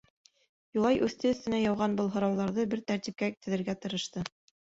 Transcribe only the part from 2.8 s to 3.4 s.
тәртипкә